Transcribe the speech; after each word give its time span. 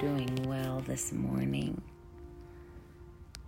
doing 0.00 0.44
well 0.48 0.82
this 0.86 1.12
morning. 1.12 1.78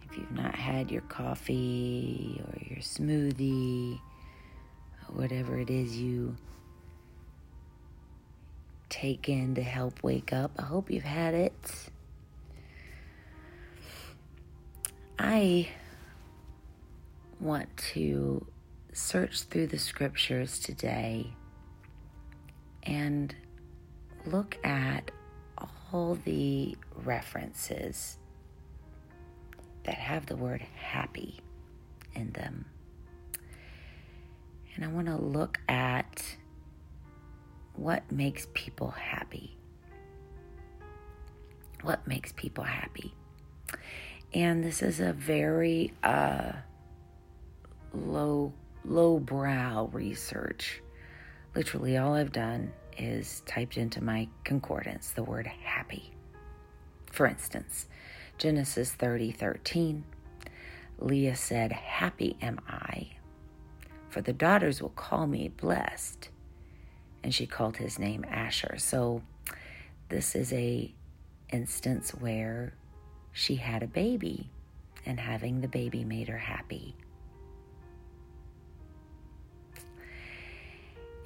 If 0.03 0.19
you've 0.19 0.33
not 0.33 0.55
had 0.55 0.91
your 0.91 1.01
coffee 1.03 2.43
or 2.47 2.59
your 2.69 2.81
smoothie, 2.81 3.99
or 5.09 5.15
whatever 5.15 5.59
it 5.59 5.71
is 5.71 5.97
you 5.97 6.37
take 8.91 9.31
in 9.31 9.55
to 9.55 9.63
help 9.63 10.03
wake 10.03 10.35
up, 10.35 10.51
I 10.59 10.65
hope 10.65 10.91
you've 10.91 11.05
had 11.05 11.33
it. 11.33 11.89
I 15.19 15.71
want 17.41 17.75
to 17.95 18.47
search 18.93 19.45
through 19.45 19.69
the 19.69 19.79
scriptures 19.79 20.59
today 20.59 21.33
and 22.83 23.35
look 24.27 24.59
at 24.63 25.11
all 25.93 26.19
the 26.25 26.77
references 27.05 28.19
that 29.85 29.95
have 29.95 30.27
the 30.27 30.37
word 30.37 30.63
happy 30.77 31.41
in 32.15 32.33
them. 32.33 32.65
And 34.75 34.85
I 34.85 34.89
want 34.89 35.07
to 35.09 35.17
look 35.17 35.61
at 35.69 36.25
what 37.75 38.11
makes 38.11 38.47
people 38.55 38.91
happy. 38.91 39.57
What 41.83 42.07
makes 42.07 42.33
people 42.33 42.65
happy? 42.65 43.15
And 44.33 44.65
this 44.65 44.83
is 44.83 45.01
a 45.01 45.13
very 45.13 45.93
uh, 46.03 46.53
low 47.93 48.53
low 48.85 49.19
brow 49.19 49.91
research. 49.93 50.81
Literally, 51.55 51.99
all 51.99 52.15
I've 52.15 52.33
done 52.33 52.73
is 52.99 53.43
typed 53.47 53.77
into 53.77 54.03
my 54.03 54.29
concordance 54.45 55.11
the 55.11 55.23
word 55.23 55.47
happy. 55.47 56.15
For 57.07 57.27
instance, 57.27 57.87
Genesis 58.39 58.93
30 58.93 59.33
13, 59.33 60.05
Leah 60.99 61.37
said, 61.37 61.73
Happy 61.73 62.37
am 62.41 62.61
I, 62.67 63.11
for 64.09 64.21
the 64.21 64.33
daughters 64.33 64.81
will 64.81 64.91
call 64.91 65.27
me 65.27 65.49
blessed. 65.49 66.29
And 67.25 67.35
she 67.35 67.47
called 67.47 67.77
his 67.77 67.99
name 67.99 68.25
Asher. 68.29 68.77
So 68.79 69.23
this 70.09 70.35
is 70.35 70.53
a 70.53 70.93
instance 71.51 72.11
where 72.11 72.75
she 73.33 73.57
had 73.57 73.83
a 73.83 73.87
baby, 73.87 74.51
and 75.07 75.19
having 75.19 75.61
the 75.61 75.69
baby 75.69 76.05
made 76.05 76.29
her 76.29 76.39
happy. 76.39 76.95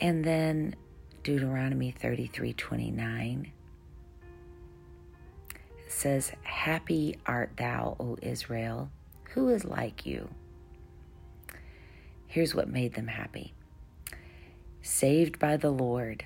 And 0.01 0.25
then 0.25 0.77
Deuteronomy 1.27 1.91
33 1.91 2.53
29 2.53 3.51
says, 5.89 6.31
Happy 6.45 7.19
art 7.27 7.51
thou, 7.57 7.97
O 7.99 8.17
Israel, 8.23 8.93
who 9.31 9.49
is 9.49 9.65
like 9.65 10.07
you? 10.07 10.29
Here's 12.29 12.55
what 12.55 12.69
made 12.69 12.95
them 12.95 13.09
happy 13.09 13.55
saved 14.83 15.41
by 15.41 15.57
the 15.57 15.73
Lord. 15.73 16.25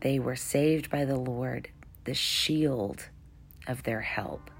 They 0.00 0.18
were 0.18 0.34
saved 0.34 0.90
by 0.90 1.04
the 1.04 1.20
Lord, 1.20 1.68
the 2.02 2.14
shield 2.14 3.08
of 3.68 3.84
their 3.84 4.00
help, 4.00 4.50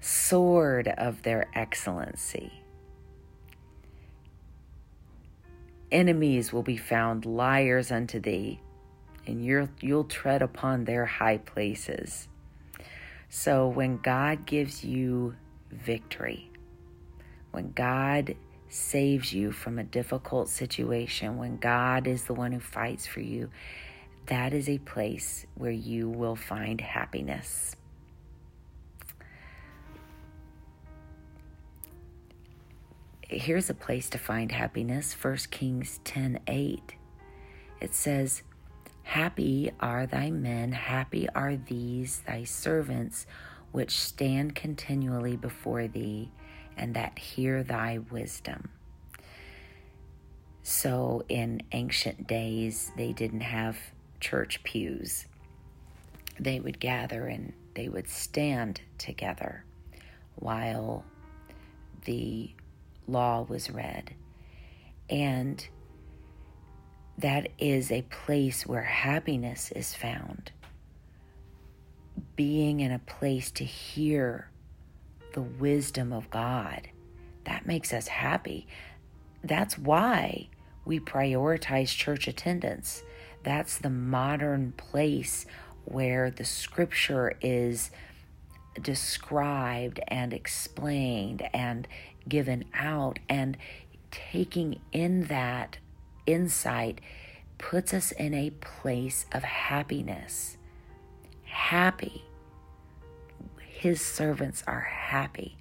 sword 0.00 0.88
of 0.96 1.24
their 1.24 1.50
excellency 1.54 2.59
enemies 5.92 6.52
will 6.52 6.62
be 6.62 6.76
found 6.76 7.26
liars 7.26 7.90
unto 7.90 8.20
thee, 8.20 8.60
and 9.26 9.44
you 9.44 9.68
you'll 9.80 10.04
tread 10.04 10.42
upon 10.42 10.84
their 10.84 11.04
high 11.06 11.38
places. 11.38 12.28
So 13.28 13.68
when 13.68 13.98
God 13.98 14.46
gives 14.46 14.84
you 14.84 15.36
victory, 15.70 16.50
when 17.52 17.72
God 17.72 18.34
saves 18.68 19.32
you 19.32 19.52
from 19.52 19.78
a 19.78 19.84
difficult 19.84 20.48
situation, 20.48 21.38
when 21.38 21.56
God 21.56 22.06
is 22.06 22.24
the 22.24 22.34
one 22.34 22.52
who 22.52 22.60
fights 22.60 23.06
for 23.06 23.20
you, 23.20 23.50
that 24.26 24.52
is 24.52 24.68
a 24.68 24.78
place 24.78 25.46
where 25.54 25.70
you 25.70 26.08
will 26.08 26.36
find 26.36 26.80
happiness. 26.80 27.74
Here's 33.30 33.70
a 33.70 33.74
place 33.74 34.10
to 34.10 34.18
find 34.18 34.50
happiness 34.50 35.12
1 35.12 35.36
Kings 35.50 36.00
10 36.04 36.40
8. 36.46 36.94
It 37.80 37.94
says, 37.94 38.42
Happy 39.02 39.70
are 39.80 40.06
thy 40.06 40.30
men, 40.30 40.72
happy 40.72 41.28
are 41.30 41.56
these 41.56 42.22
thy 42.26 42.44
servants, 42.44 43.26
which 43.72 43.98
stand 43.98 44.54
continually 44.54 45.36
before 45.36 45.88
thee, 45.88 46.30
and 46.76 46.94
that 46.94 47.18
hear 47.18 47.62
thy 47.62 47.98
wisdom. 47.98 48.68
So, 50.62 51.24
in 51.28 51.62
ancient 51.72 52.26
days, 52.26 52.92
they 52.96 53.12
didn't 53.12 53.40
have 53.40 53.76
church 54.20 54.62
pews. 54.62 55.26
They 56.38 56.60
would 56.60 56.78
gather 56.78 57.26
and 57.26 57.52
they 57.74 57.88
would 57.88 58.08
stand 58.08 58.80
together 58.98 59.64
while 60.36 61.04
the 62.04 62.50
law 63.06 63.42
was 63.42 63.70
read. 63.70 64.14
And 65.08 65.66
that 67.18 67.48
is 67.58 67.90
a 67.90 68.02
place 68.02 68.66
where 68.66 68.82
happiness 68.82 69.72
is 69.72 69.94
found. 69.94 70.52
Being 72.36 72.80
in 72.80 72.92
a 72.92 72.98
place 72.98 73.50
to 73.52 73.64
hear 73.64 74.50
the 75.34 75.42
wisdom 75.42 76.12
of 76.12 76.30
God, 76.30 76.88
that 77.44 77.66
makes 77.66 77.92
us 77.92 78.08
happy. 78.08 78.66
That's 79.42 79.76
why 79.76 80.48
we 80.84 81.00
prioritize 81.00 81.94
church 81.94 82.26
attendance. 82.26 83.02
That's 83.42 83.78
the 83.78 83.90
modern 83.90 84.72
place 84.72 85.46
where 85.84 86.30
the 86.30 86.44
scripture 86.44 87.36
is 87.40 87.90
described 88.80 90.00
and 90.08 90.32
explained 90.32 91.42
and 91.52 91.86
given 92.28 92.64
out 92.74 93.18
and 93.28 93.56
taking 94.10 94.80
in 94.92 95.24
that 95.24 95.78
insight 96.26 97.00
puts 97.58 97.92
us 97.92 98.12
in 98.12 98.34
a 98.34 98.50
place 98.50 99.26
of 99.32 99.42
happiness. 99.42 100.56
Happy. 101.44 102.24
His 103.58 104.00
servants 104.00 104.62
are 104.66 104.80
happy. 104.80 105.56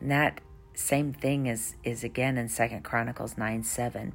And 0.00 0.10
that 0.10 0.40
same 0.74 1.12
thing 1.12 1.46
is, 1.46 1.74
is 1.82 2.04
again 2.04 2.38
in 2.38 2.48
Second 2.48 2.84
Chronicles 2.84 3.36
9 3.36 3.64
7. 3.64 4.12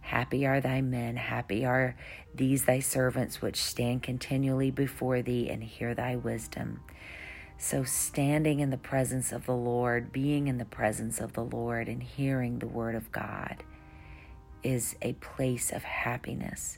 Happy 0.00 0.46
are 0.46 0.60
thy 0.60 0.80
men, 0.80 1.16
happy 1.16 1.64
are 1.64 1.96
these 2.34 2.66
thy 2.66 2.78
servants 2.78 3.40
which 3.40 3.56
stand 3.56 4.02
continually 4.02 4.70
before 4.70 5.22
thee 5.22 5.48
and 5.48 5.64
hear 5.64 5.94
thy 5.94 6.14
wisdom. 6.14 6.80
So, 7.66 7.82
standing 7.82 8.60
in 8.60 8.68
the 8.68 8.76
presence 8.76 9.32
of 9.32 9.46
the 9.46 9.56
Lord, 9.56 10.12
being 10.12 10.48
in 10.48 10.58
the 10.58 10.66
presence 10.66 11.18
of 11.18 11.32
the 11.32 11.42
Lord, 11.42 11.88
and 11.88 12.02
hearing 12.02 12.58
the 12.58 12.66
word 12.66 12.94
of 12.94 13.10
God 13.10 13.64
is 14.62 14.96
a 15.00 15.14
place 15.14 15.72
of 15.72 15.82
happiness. 15.82 16.76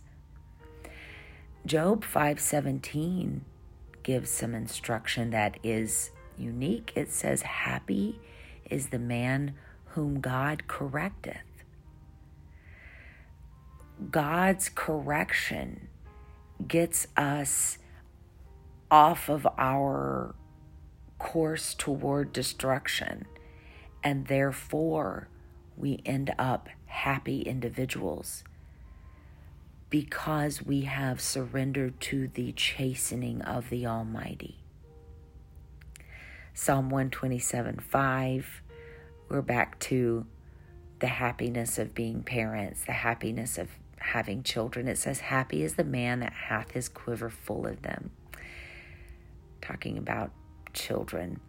Job 1.66 2.04
5:17 2.04 3.44
gives 4.04 4.30
some 4.30 4.54
instruction 4.54 5.30
that 5.30 5.58
is 5.64 6.12
unique. 6.38 6.92
It 6.94 7.10
says, 7.10 7.42
"Happy 7.42 8.20
is 8.70 8.90
the 8.90 9.00
man 9.00 9.56
whom 9.86 10.20
God 10.20 10.68
correcteth." 10.68 11.64
God's 14.12 14.68
correction 14.68 15.88
gets 16.68 17.08
us 17.16 17.78
off 18.88 19.28
of 19.28 19.48
our 19.58 20.36
course 21.18 21.74
toward 21.74 22.32
destruction, 22.32 23.26
and 24.02 24.26
therefore 24.26 25.28
we 25.76 26.00
end 26.04 26.34
up 26.38 26.68
happy 26.86 27.42
individuals 27.42 28.44
because 29.90 30.62
we 30.62 30.82
have 30.82 31.20
surrendered 31.20 32.00
to 32.00 32.28
the 32.28 32.52
chastening 32.52 33.40
of 33.42 33.70
the 33.70 33.86
Almighty. 33.86 34.58
Psalm 36.54 36.90
127 36.90 37.80
5, 37.80 38.62
we're 39.28 39.42
back 39.42 39.78
to 39.78 40.26
the 41.00 41.06
happiness 41.06 41.78
of 41.78 41.94
being 41.94 42.22
parents, 42.22 42.84
the 42.84 42.92
happiness 42.92 43.58
of 43.58 43.68
having 43.98 44.42
children. 44.42 44.88
It 44.88 44.98
says, 44.98 45.20
Happy 45.20 45.62
is 45.62 45.74
the 45.74 45.84
man 45.84 46.20
that 46.20 46.32
hath 46.32 46.72
his 46.72 46.88
quiver 46.88 47.28
full 47.28 47.66
of 47.66 47.82
them. 47.82 48.10
Talking 49.60 49.98
about 49.98 50.30
children. 50.76 51.40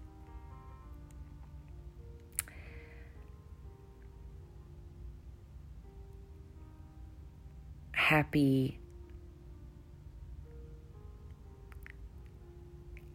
Happy 7.92 8.80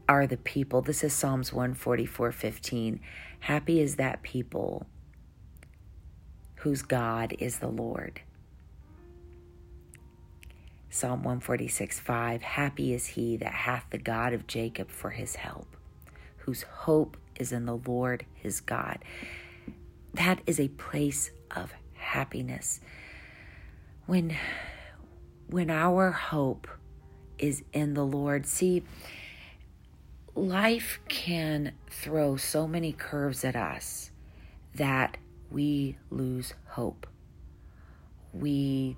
are 0.08 0.26
the 0.26 0.36
people. 0.36 0.82
This 0.82 1.02
is 1.02 1.12
Psalms 1.14 1.52
144 1.52 2.32
15. 2.32 3.00
Happy 3.40 3.80
is 3.80 3.96
that 3.96 4.22
people 4.22 4.86
whose 6.56 6.82
God 6.82 7.34
is 7.38 7.58
the 7.58 7.68
Lord. 7.68 8.20
Psalm 10.90 11.22
146 11.22 11.98
5 11.98 12.42
Happy 12.42 12.92
is 12.92 13.06
he 13.06 13.38
that 13.38 13.54
hath 13.54 13.86
the 13.88 13.96
God 13.96 14.34
of 14.34 14.46
Jacob 14.46 14.90
for 14.90 15.08
his 15.08 15.36
help, 15.36 15.76
whose 16.44 16.62
hope 16.62 17.16
is 17.36 17.52
in 17.52 17.66
the 17.66 17.76
Lord 17.76 18.26
his 18.34 18.60
God. 18.60 18.98
That 20.14 20.40
is 20.46 20.60
a 20.60 20.68
place 20.68 21.30
of 21.50 21.72
happiness. 21.94 22.80
When 24.06 24.36
when 25.48 25.70
our 25.70 26.10
hope 26.10 26.66
is 27.38 27.62
in 27.72 27.94
the 27.94 28.04
Lord, 28.04 28.46
see, 28.46 28.82
life 30.34 30.98
can 31.08 31.72
throw 31.90 32.36
so 32.36 32.66
many 32.66 32.92
curves 32.92 33.44
at 33.44 33.54
us 33.54 34.10
that 34.74 35.18
we 35.50 35.98
lose 36.10 36.54
hope. 36.68 37.06
We, 38.32 38.96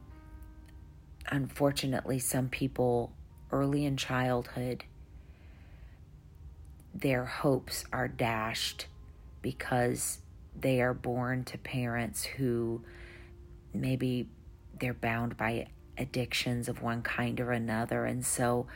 unfortunately, 1.26 2.20
some 2.20 2.48
people 2.48 3.12
early 3.50 3.84
in 3.84 3.96
childhood, 3.96 4.84
their 6.94 7.24
hopes 7.24 7.84
are 7.92 8.08
dashed 8.08 8.86
because 9.42 10.20
they 10.58 10.80
are 10.80 10.94
born 10.94 11.44
to 11.44 11.58
parents 11.58 12.24
who 12.24 12.82
maybe 13.72 14.28
they're 14.78 14.94
bound 14.94 15.36
by 15.36 15.66
addictions 15.98 16.68
of 16.68 16.82
one 16.82 17.02
kind 17.02 17.40
or 17.40 17.50
another. 17.50 18.04
And 18.04 18.24
so 18.24 18.66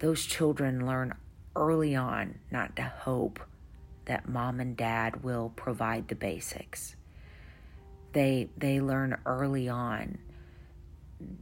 those 0.00 0.26
children 0.26 0.86
learn 0.86 1.14
early 1.54 1.94
on 1.94 2.38
not 2.50 2.76
to 2.76 2.82
hope 2.82 3.40
that 4.06 4.28
mom 4.28 4.60
and 4.60 4.76
dad 4.76 5.22
will 5.22 5.52
provide 5.54 6.08
the 6.08 6.14
basics. 6.14 6.96
They 8.12 8.48
they 8.56 8.80
learn 8.80 9.18
early 9.24 9.68
on 9.68 10.18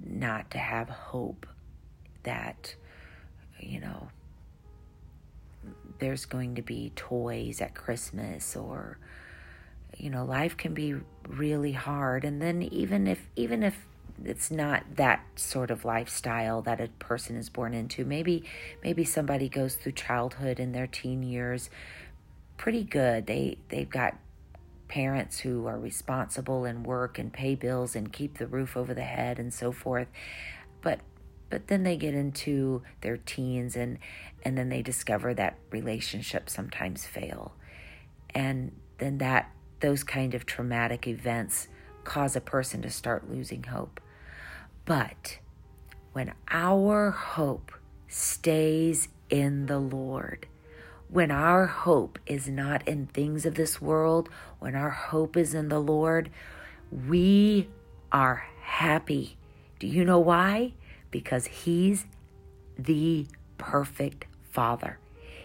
not 0.04 0.50
to 0.50 0.58
have 0.58 0.88
hope 0.90 1.46
that 2.25 2.75
you 3.58 3.80
know 3.80 4.08
there's 5.99 6.25
going 6.25 6.55
to 6.55 6.62
be 6.62 6.93
toys 6.97 7.61
at 7.61 7.75
Christmas 7.75 8.56
or 8.56 8.99
you 9.97 10.11
know 10.11 10.25
life 10.25 10.56
can 10.56 10.75
be 10.75 10.95
really 11.27 11.73
hard 11.73 12.25
and 12.25 12.41
then 12.41 12.62
even 12.62 13.06
if 13.06 13.29
even 13.37 13.62
if 13.62 13.87
it's 14.25 14.50
not 14.50 14.83
that 14.97 15.25
sort 15.37 15.71
of 15.71 15.85
lifestyle 15.85 16.62
that 16.62 16.81
a 16.81 16.89
person 16.99 17.37
is 17.37 17.49
born 17.49 17.75
into. 17.75 18.05
Maybe 18.05 18.45
maybe 18.83 19.05
somebody 19.05 19.49
goes 19.49 19.77
through 19.77 19.93
childhood 19.93 20.59
in 20.59 20.73
their 20.73 20.87
teen 20.87 21.23
years 21.23 21.71
pretty 22.56 22.85
good. 22.85 23.27
They 23.27 23.59
they've 23.69 23.89
got 23.89 24.17
parents 24.89 25.41
who 25.41 25.67
are 25.67 25.79
responsible 25.79 26.65
and 26.65 26.85
work 26.85 27.19
and 27.19 27.33
pay 27.33 27.55
bills 27.55 27.95
and 27.95 28.12
keep 28.12 28.39
the 28.39 28.47
roof 28.47 28.77
over 28.77 28.95
the 28.95 29.03
head 29.03 29.39
and 29.39 29.53
so 29.53 29.71
forth. 29.71 30.09
But 30.81 31.00
but 31.50 31.69
then 31.69 31.83
they 31.83 31.97
get 31.97 32.15
into 32.15 32.83
their 33.00 33.17
teens 33.17 33.77
and 33.77 33.99
and 34.45 34.56
then 34.56 34.69
they 34.69 34.83
discover 34.83 35.35
that 35.35 35.59
relationships 35.71 36.53
sometimes 36.53 37.06
fail. 37.06 37.55
And 38.35 38.73
then 38.99 39.19
that 39.19 39.50
those 39.81 40.05
kind 40.05 40.35
of 40.35 40.47
traumatic 40.47 41.06
events 41.06 41.69
cause 42.05 42.37
a 42.37 42.41
person 42.41 42.83
to 42.83 42.91
start 42.91 43.31
losing 43.31 43.65
hope. 43.65 44.00
But 44.85 45.39
when 46.12 46.33
our 46.49 47.11
hope 47.11 47.73
stays 48.06 49.09
in 49.29 49.67
the 49.67 49.79
Lord, 49.79 50.47
when 51.09 51.31
our 51.31 51.67
hope 51.67 52.19
is 52.27 52.49
not 52.49 52.87
in 52.87 53.06
things 53.06 53.45
of 53.45 53.55
this 53.55 53.81
world, 53.81 54.29
when 54.59 54.75
our 54.75 54.91
hope 54.91 55.37
is 55.37 55.55
in 55.55 55.69
the 55.69 55.81
Lord, 55.81 56.31
we 56.91 57.69
are 58.12 58.47
happy. 58.62 59.37
Do 59.79 59.87
you 59.87 60.05
know 60.05 60.19
why? 60.19 60.73
Because 61.10 61.46
He's 61.46 62.06
the 62.78 63.26
perfect 63.58 64.26
Father. 64.50 64.99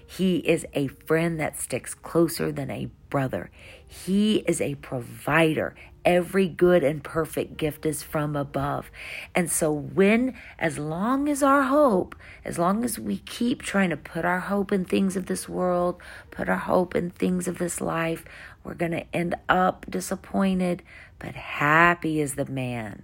He 0.05 0.37
is 0.37 0.65
a 0.73 0.87
friend 0.87 1.39
that 1.39 1.59
sticks 1.59 1.93
closer 1.93 2.51
than 2.51 2.69
a 2.69 2.89
brother. 3.09 3.49
He 3.87 4.37
is 4.47 4.61
a 4.61 4.75
provider. 4.75 5.75
Every 6.05 6.47
good 6.47 6.83
and 6.83 7.03
perfect 7.03 7.57
gift 7.57 7.85
is 7.85 8.03
from 8.03 8.35
above. 8.35 8.91
And 9.33 9.49
so, 9.49 9.71
when, 9.71 10.35
as 10.59 10.77
long 10.77 11.29
as 11.29 11.41
our 11.41 11.63
hope, 11.63 12.15
as 12.43 12.59
long 12.59 12.83
as 12.83 12.99
we 12.99 13.17
keep 13.19 13.61
trying 13.61 13.89
to 13.89 13.97
put 13.97 14.25
our 14.25 14.41
hope 14.41 14.71
in 14.71 14.83
things 14.83 15.15
of 15.15 15.27
this 15.27 15.47
world, 15.47 16.01
put 16.29 16.49
our 16.49 16.57
hope 16.57 16.95
in 16.95 17.09
things 17.09 17.47
of 17.47 17.57
this 17.57 17.79
life, 17.79 18.25
we're 18.63 18.73
going 18.73 18.91
to 18.91 19.15
end 19.15 19.35
up 19.47 19.85
disappointed. 19.89 20.83
But 21.19 21.35
happy 21.35 22.19
is 22.19 22.35
the 22.35 22.45
man 22.45 23.03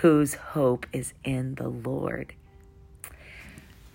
whose 0.00 0.34
hope 0.34 0.86
is 0.92 1.12
in 1.22 1.54
the 1.54 1.68
Lord. 1.68 2.34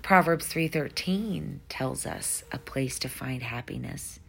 Proverbs 0.01 0.47
3:13 0.47 1.59
tells 1.69 2.05
us 2.05 2.43
a 2.51 2.57
place 2.57 2.97
to 2.99 3.09
find 3.09 3.43
happiness. 3.43 4.19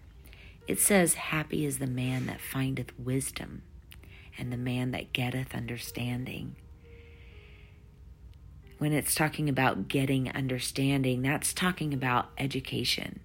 It 0.66 0.78
says, 0.78 1.14
Happy 1.14 1.64
is 1.64 1.78
the 1.78 1.86
man 1.86 2.26
that 2.26 2.40
findeth 2.40 2.98
wisdom, 2.98 3.62
and 4.36 4.52
the 4.52 4.56
man 4.56 4.90
that 4.90 5.12
getteth 5.12 5.54
understanding. 5.54 6.56
When 8.78 8.92
it's 8.92 9.14
talking 9.14 9.48
about 9.48 9.88
getting 9.88 10.30
understanding, 10.30 11.22
that's 11.22 11.52
talking 11.52 11.92
about 11.94 12.30
education. 12.38 13.20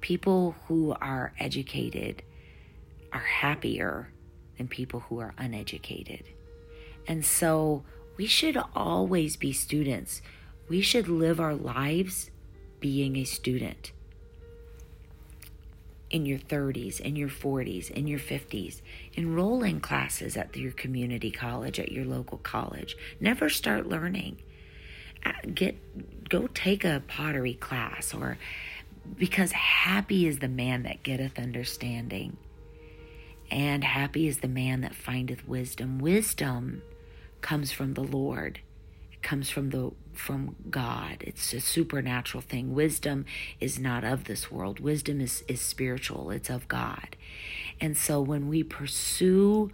People 0.00 0.56
who 0.66 0.94
are 1.00 1.32
educated 1.38 2.22
are 3.12 3.20
happier 3.20 4.10
than 4.56 4.68
people 4.68 5.00
who 5.00 5.18
are 5.20 5.34
uneducated. 5.38 6.24
And 7.08 7.24
so 7.24 7.82
we 8.18 8.26
should 8.26 8.58
always 8.76 9.36
be 9.36 9.52
students. 9.52 10.20
We 10.68 10.82
should 10.82 11.08
live 11.08 11.40
our 11.40 11.54
lives 11.54 12.30
being 12.78 13.16
a 13.16 13.24
student 13.24 13.92
in 16.10 16.26
your 16.26 16.38
30s, 16.38 17.00
in 17.00 17.16
your 17.16 17.28
40s, 17.28 17.90
in 17.90 18.06
your 18.06 18.18
50s. 18.18 18.80
Enroll 19.14 19.62
in 19.62 19.80
classes 19.80 20.36
at 20.36 20.54
your 20.56 20.72
community 20.72 21.30
college, 21.30 21.80
at 21.80 21.90
your 21.90 22.04
local 22.04 22.38
college. 22.38 22.96
Never 23.20 23.48
start 23.48 23.88
learning. 23.88 24.42
Uh, 25.24 25.32
get 25.52 26.28
go 26.28 26.46
take 26.48 26.84
a 26.84 27.02
pottery 27.08 27.54
class 27.54 28.14
or 28.14 28.38
because 29.16 29.52
happy 29.52 30.26
is 30.26 30.38
the 30.38 30.48
man 30.48 30.82
that 30.82 31.02
getteth 31.02 31.38
understanding. 31.38 32.36
And 33.50 33.82
happy 33.82 34.28
is 34.28 34.38
the 34.38 34.48
man 34.48 34.82
that 34.82 34.94
findeth 34.94 35.48
wisdom. 35.48 35.98
Wisdom 35.98 36.82
comes 37.40 37.72
from 37.72 37.94
the 37.94 38.02
Lord. 38.02 38.60
It 39.12 39.22
comes 39.22 39.50
from 39.50 39.70
the 39.70 39.92
from 40.12 40.56
God. 40.68 41.18
It's 41.20 41.52
a 41.52 41.60
supernatural 41.60 42.42
thing. 42.42 42.74
Wisdom 42.74 43.24
is 43.60 43.78
not 43.78 44.04
of 44.04 44.24
this 44.24 44.50
world. 44.50 44.80
Wisdom 44.80 45.20
is, 45.20 45.44
is 45.46 45.60
spiritual. 45.60 46.30
It's 46.30 46.50
of 46.50 46.66
God. 46.66 47.16
And 47.80 47.96
so 47.96 48.20
when 48.20 48.48
we 48.48 48.64
pursue 48.64 49.70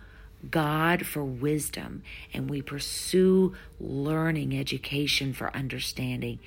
God 0.51 1.07
for 1.07 1.25
wisdom 1.25 2.03
and 2.33 2.51
we 2.51 2.61
pursue 2.61 3.55
learning, 3.81 4.57
education 4.59 5.33
for 5.33 5.55
understanding, 5.57 6.39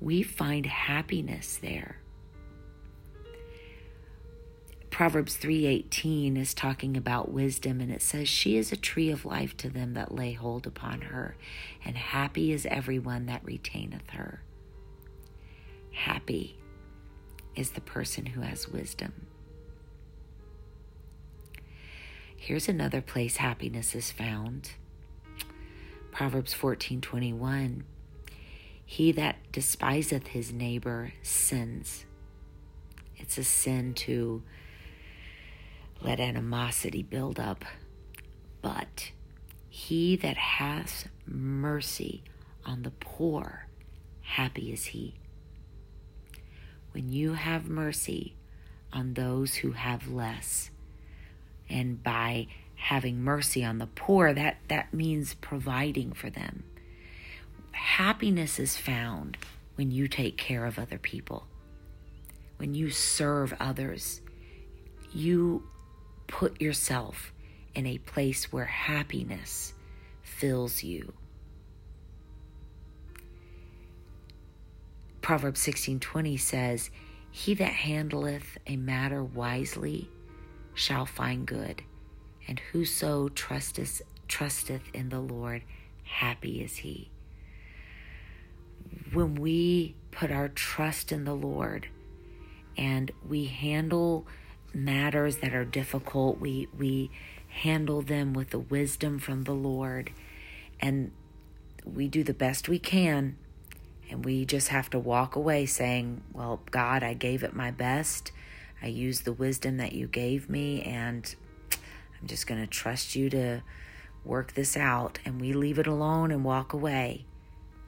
we 0.00 0.22
find 0.22 0.66
happiness 0.66 1.56
there. 1.56 1.98
Proverbs 4.96 5.36
3:18 5.36 6.38
is 6.38 6.54
talking 6.54 6.96
about 6.96 7.30
wisdom 7.30 7.82
and 7.82 7.92
it 7.92 8.00
says 8.00 8.30
she 8.30 8.56
is 8.56 8.72
a 8.72 8.78
tree 8.78 9.10
of 9.10 9.26
life 9.26 9.54
to 9.58 9.68
them 9.68 9.92
that 9.92 10.14
lay 10.14 10.32
hold 10.32 10.66
upon 10.66 11.02
her 11.02 11.36
and 11.84 11.98
happy 11.98 12.50
is 12.50 12.64
everyone 12.64 13.26
that 13.26 13.44
retaineth 13.44 14.08
her. 14.12 14.40
Happy 15.92 16.56
is 17.54 17.72
the 17.72 17.82
person 17.82 18.24
who 18.24 18.40
has 18.40 18.70
wisdom. 18.70 19.26
Here's 22.34 22.66
another 22.66 23.02
place 23.02 23.36
happiness 23.36 23.94
is 23.94 24.10
found. 24.10 24.70
Proverbs 26.10 26.54
14:21 26.54 27.82
He 28.86 29.12
that 29.12 29.52
despiseth 29.52 30.28
his 30.28 30.54
neighbor 30.54 31.12
sins. 31.20 32.06
It's 33.18 33.36
a 33.36 33.44
sin 33.44 33.92
to 33.92 34.42
let 36.00 36.20
animosity 36.20 37.02
build 37.02 37.38
up. 37.40 37.64
But 38.62 39.12
he 39.68 40.16
that 40.16 40.36
has 40.36 41.06
mercy 41.26 42.22
on 42.64 42.82
the 42.82 42.90
poor, 42.90 43.68
happy 44.22 44.72
is 44.72 44.86
he. 44.86 45.14
When 46.92 47.10
you 47.10 47.34
have 47.34 47.68
mercy 47.68 48.34
on 48.92 49.14
those 49.14 49.56
who 49.56 49.72
have 49.72 50.08
less, 50.08 50.70
and 51.68 52.02
by 52.02 52.46
having 52.76 53.22
mercy 53.22 53.64
on 53.64 53.78
the 53.78 53.86
poor, 53.86 54.32
that, 54.32 54.58
that 54.68 54.92
means 54.94 55.34
providing 55.34 56.12
for 56.12 56.30
them. 56.30 56.64
Happiness 57.72 58.58
is 58.58 58.76
found 58.76 59.36
when 59.74 59.90
you 59.90 60.08
take 60.08 60.36
care 60.36 60.64
of 60.64 60.78
other 60.78 60.98
people, 60.98 61.46
when 62.56 62.74
you 62.74 62.90
serve 62.90 63.54
others. 63.60 64.20
You 65.12 65.68
put 66.26 66.60
yourself 66.60 67.32
in 67.74 67.86
a 67.86 67.98
place 67.98 68.52
where 68.52 68.64
happiness 68.64 69.74
fills 70.22 70.82
you. 70.82 71.12
Proverbs 75.20 75.60
16:20 75.60 76.36
says, 76.36 76.90
"He 77.30 77.54
that 77.54 77.72
handleth 77.72 78.58
a 78.66 78.76
matter 78.76 79.24
wisely 79.24 80.08
shall 80.72 81.04
find 81.04 81.46
good, 81.46 81.82
and 82.46 82.60
whoso 82.60 83.28
trusteth 83.28 84.02
trusteth 84.28 84.88
in 84.94 85.08
the 85.08 85.20
Lord, 85.20 85.64
happy 86.04 86.62
is 86.62 86.76
he." 86.78 87.10
When 89.12 89.34
we 89.34 89.96
put 90.12 90.30
our 90.30 90.48
trust 90.48 91.10
in 91.10 91.24
the 91.24 91.34
Lord 91.34 91.88
and 92.76 93.10
we 93.26 93.46
handle 93.46 94.26
matters 94.76 95.38
that 95.38 95.54
are 95.54 95.64
difficult, 95.64 96.38
we 96.38 96.68
we 96.76 97.10
handle 97.48 98.02
them 98.02 98.32
with 98.34 98.50
the 98.50 98.58
wisdom 98.58 99.18
from 99.18 99.44
the 99.44 99.54
Lord 99.54 100.10
and 100.78 101.10
we 101.84 102.06
do 102.06 102.22
the 102.22 102.34
best 102.34 102.68
we 102.68 102.78
can 102.78 103.36
and 104.10 104.24
we 104.24 104.44
just 104.44 104.68
have 104.68 104.90
to 104.90 104.98
walk 104.98 105.36
away 105.36 105.66
saying, 105.66 106.22
Well, 106.32 106.60
God, 106.70 107.02
I 107.02 107.14
gave 107.14 107.42
it 107.42 107.54
my 107.54 107.70
best. 107.70 108.32
I 108.82 108.86
used 108.86 109.24
the 109.24 109.32
wisdom 109.32 109.78
that 109.78 109.94
you 109.94 110.06
gave 110.06 110.48
me, 110.48 110.82
and 110.82 111.34
I'm 111.72 112.28
just 112.28 112.46
going 112.46 112.60
to 112.60 112.66
trust 112.66 113.16
you 113.16 113.30
to 113.30 113.62
work 114.24 114.52
this 114.52 114.76
out. 114.76 115.18
And 115.24 115.40
we 115.40 115.52
leave 115.52 115.78
it 115.78 115.86
alone 115.86 116.30
and 116.30 116.44
walk 116.44 116.72
away. 116.72 117.24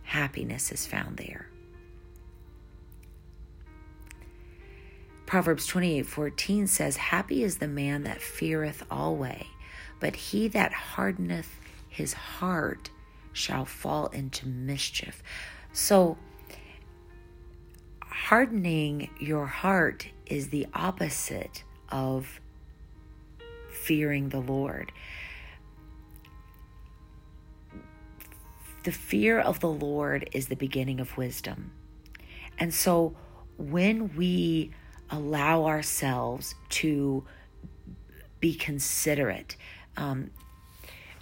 Happiness 0.05 0.73
is 0.73 0.87
found 0.87 1.19
there. 1.19 1.49
Proverbs 5.29 5.67
28:14 5.67 6.67
says, 6.67 6.97
"Happy 6.97 7.45
is 7.45 7.59
the 7.59 7.69
man 7.69 8.05
that 8.05 8.23
feareth 8.23 8.83
alway, 8.91 9.47
but 10.01 10.17
he 10.17 10.49
that 10.49 10.73
hardeneth 10.73 11.61
his 11.87 12.15
heart 12.15 12.89
shall 13.35 13.67
fall 13.67 14.07
into 14.07 14.49
mischief." 14.49 15.23
So, 15.71 16.17
hardening 18.01 19.11
your 19.21 19.45
heart 19.45 20.09
is 20.25 20.49
the 20.49 20.67
opposite 20.73 21.63
of 21.91 22.41
fearing 23.71 24.31
the 24.31 24.41
Lord. 24.41 24.93
The 28.85 28.93
fear 28.93 29.39
of 29.39 29.61
the 29.61 29.69
Lord 29.69 30.31
is 30.33 30.49
the 30.49 30.57
beginning 30.57 31.01
of 31.01 31.19
wisdom. 31.19 31.73
And 32.59 32.73
so, 32.73 33.15
when 33.59 34.17
we 34.17 34.73
allow 35.11 35.67
ourselves 35.67 36.55
to 36.71 37.25
be 38.41 38.55
considerate, 38.55 39.57
um, 39.97 40.31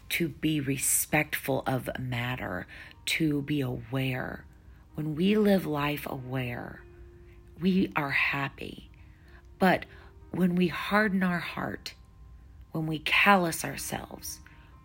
to 0.09 0.29
be 0.29 0.61
respectful 0.61 1.63
of 1.67 1.89
matter, 1.99 2.67
to 3.07 3.43
be 3.43 3.61
aware. 3.61 4.45
When 4.95 5.15
we 5.15 5.37
live 5.37 5.67
life 5.67 6.07
aware, 6.09 6.83
we 7.61 7.93
are 7.97 8.11
happy. 8.11 8.91
But 9.59 9.87
when 10.31 10.55
we 10.55 10.69
harden 10.69 11.23
our 11.23 11.39
heart, 11.39 11.95
when 12.73 12.87
we 12.87 12.99
callous 12.99 13.65
ourselves, 13.65 14.41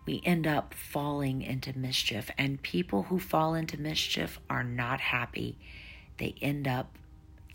we 0.06 0.22
end 0.24 0.46
up 0.46 0.74
falling 0.74 1.42
into 1.42 1.76
mischief. 1.78 2.30
And 2.38 2.62
people 2.62 3.04
who 3.04 3.18
fall 3.18 3.54
into 3.54 3.78
mischief 3.78 4.40
are 4.48 4.64
not 4.64 5.00
happy. 5.00 5.58
They 6.18 6.34
end 6.40 6.66
up 6.66 6.96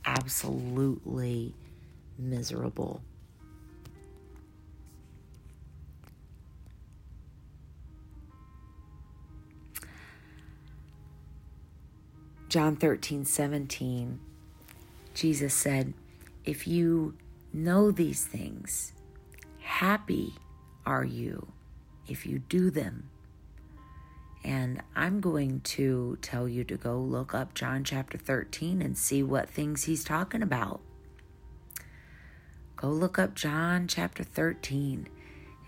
absolutely 0.07 1.53
miserable. 2.17 3.01
John 12.49 12.77
13, 12.77 13.25
17, 13.25 14.19
Jesus 15.13 15.53
said, 15.53 15.93
If 16.45 16.65
you 16.65 17.15
know 17.51 17.91
these 17.91 18.25
things, 18.25 18.93
happy 19.59 20.33
are 20.85 21.03
you 21.03 21.51
if 22.07 22.25
you 22.25 22.39
do 22.39 22.71
them. 22.71 23.09
And 24.47 24.81
I'm 24.95 25.19
going 25.19 25.59
to 25.75 26.17
tell 26.21 26.47
you 26.47 26.63
to 26.63 26.77
go 26.77 26.97
look 26.97 27.33
up 27.33 27.53
John 27.53 27.83
chapter 27.83 28.17
13 28.17 28.81
and 28.81 28.97
see 28.97 29.21
what 29.21 29.49
things 29.49 29.83
he's 29.83 30.05
talking 30.05 30.41
about. 30.41 30.79
Go 32.77 32.87
look 32.87 33.19
up 33.19 33.35
John 33.35 33.89
chapter 33.89 34.23
13 34.23 35.09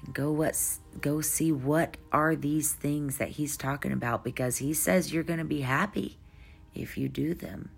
and 0.06 0.16
go 0.16 0.32
what 0.32 0.58
go 1.02 1.20
see 1.20 1.52
what 1.52 1.98
are 2.14 2.38
these 2.38 2.72
things 2.72 3.18
that 3.18 3.32
he's 3.32 3.58
talking 3.58 3.92
about 3.92 4.24
because 4.24 4.60
he 4.60 4.74
says 4.74 5.12
you're 5.12 5.24
going 5.24 5.40
to 5.40 5.46
be 5.46 5.60
happy 5.60 6.18
if 6.74 6.98
you 6.98 7.10
do 7.10 7.34
them. 7.34 7.72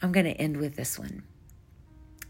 I'm 0.00 0.12
going 0.12 0.24
to 0.24 0.32
end 0.32 0.56
with 0.56 0.76
this 0.76 0.98
one. 0.98 1.24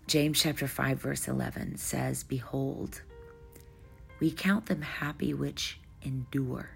James 0.08 0.42
chapter 0.42 0.66
5 0.66 0.98
verse 0.98 1.28
11 1.28 1.76
says, 1.76 2.24
"Behold, 2.24 3.02
we 4.22 4.30
count 4.30 4.66
them 4.66 4.82
happy 4.82 5.34
which 5.34 5.80
endure. 6.04 6.70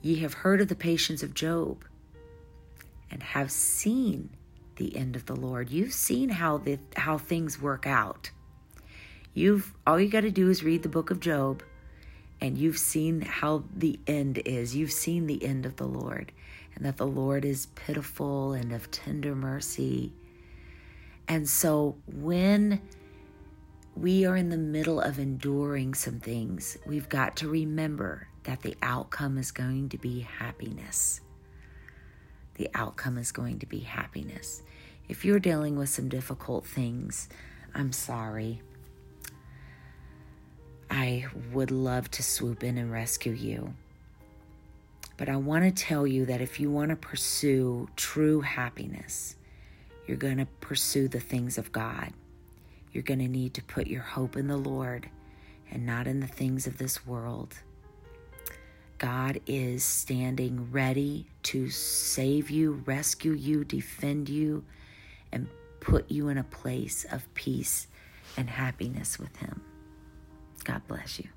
Ye 0.00 0.20
have 0.20 0.32
heard 0.32 0.62
of 0.62 0.68
the 0.68 0.74
patience 0.74 1.22
of 1.22 1.34
Job 1.34 1.84
and 3.10 3.22
have 3.22 3.50
seen 3.50 4.30
the 4.76 4.96
end 4.96 5.16
of 5.16 5.26
the 5.26 5.36
Lord. 5.36 5.68
You've 5.68 5.92
seen 5.92 6.30
how 6.30 6.56
the 6.56 6.78
how 6.96 7.18
things 7.18 7.60
work 7.60 7.86
out. 7.86 8.30
You've 9.34 9.74
all 9.86 10.00
you 10.00 10.08
got 10.08 10.22
to 10.22 10.30
do 10.30 10.48
is 10.48 10.64
read 10.64 10.82
the 10.82 10.88
book 10.88 11.10
of 11.10 11.20
Job 11.20 11.62
and 12.40 12.56
you've 12.56 12.78
seen 12.78 13.20
how 13.20 13.64
the 13.76 14.00
end 14.06 14.40
is. 14.46 14.74
You've 14.74 14.92
seen 14.92 15.26
the 15.26 15.44
end 15.44 15.66
of 15.66 15.76
the 15.76 15.86
Lord, 15.86 16.32
and 16.74 16.86
that 16.86 16.96
the 16.96 17.06
Lord 17.06 17.44
is 17.44 17.66
pitiful 17.74 18.54
and 18.54 18.72
of 18.72 18.90
tender 18.90 19.34
mercy. 19.34 20.14
And 21.28 21.46
so 21.46 21.96
when 22.06 22.80
we 24.00 24.24
are 24.24 24.36
in 24.36 24.48
the 24.48 24.56
middle 24.56 25.00
of 25.00 25.18
enduring 25.18 25.92
some 25.92 26.20
things, 26.20 26.78
we've 26.86 27.08
got 27.08 27.36
to 27.36 27.48
remember 27.48 28.28
that 28.44 28.62
the 28.62 28.76
outcome 28.80 29.38
is 29.38 29.50
going 29.50 29.88
to 29.88 29.98
be 29.98 30.20
happiness. 30.20 31.20
The 32.54 32.70
outcome 32.74 33.18
is 33.18 33.32
going 33.32 33.58
to 33.58 33.66
be 33.66 33.80
happiness. 33.80 34.62
If 35.08 35.24
you're 35.24 35.40
dealing 35.40 35.76
with 35.76 35.88
some 35.88 36.08
difficult 36.08 36.64
things, 36.64 37.28
I'm 37.74 37.90
sorry. 37.90 38.62
I 40.88 41.26
would 41.52 41.72
love 41.72 42.08
to 42.12 42.22
swoop 42.22 42.62
in 42.62 42.78
and 42.78 42.92
rescue 42.92 43.32
you. 43.32 43.74
But 45.16 45.28
I 45.28 45.36
want 45.36 45.64
to 45.64 45.84
tell 45.84 46.06
you 46.06 46.24
that 46.26 46.40
if 46.40 46.60
you 46.60 46.70
want 46.70 46.90
to 46.90 46.96
pursue 46.96 47.88
true 47.96 48.42
happiness, 48.42 49.34
you're 50.06 50.16
going 50.16 50.38
to 50.38 50.46
pursue 50.60 51.08
the 51.08 51.20
things 51.20 51.58
of 51.58 51.72
God. 51.72 52.12
You're 52.92 53.02
going 53.02 53.20
to 53.20 53.28
need 53.28 53.54
to 53.54 53.62
put 53.62 53.86
your 53.86 54.02
hope 54.02 54.36
in 54.36 54.46
the 54.46 54.56
Lord 54.56 55.08
and 55.70 55.84
not 55.84 56.06
in 56.06 56.20
the 56.20 56.26
things 56.26 56.66
of 56.66 56.78
this 56.78 57.06
world. 57.06 57.54
God 58.98 59.40
is 59.46 59.84
standing 59.84 60.72
ready 60.72 61.26
to 61.44 61.70
save 61.70 62.50
you, 62.50 62.82
rescue 62.84 63.32
you, 63.32 63.64
defend 63.64 64.28
you, 64.28 64.64
and 65.30 65.46
put 65.80 66.10
you 66.10 66.28
in 66.28 66.38
a 66.38 66.44
place 66.44 67.04
of 67.12 67.32
peace 67.34 67.86
and 68.36 68.50
happiness 68.50 69.18
with 69.18 69.36
Him. 69.36 69.62
God 70.64 70.82
bless 70.88 71.18
you. 71.18 71.28